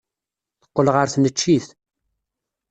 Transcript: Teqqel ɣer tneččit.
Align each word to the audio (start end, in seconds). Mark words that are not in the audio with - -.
Teqqel 0.61 0.87
ɣer 0.95 1.07
tneččit. 1.09 1.67